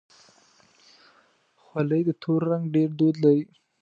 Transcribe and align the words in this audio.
خولۍ 1.63 2.01
د 2.05 2.09
تور 2.21 2.41
رنګ 2.51 2.63
ډېر 2.75 2.89
دود 2.99 3.15
لري. 3.23 3.45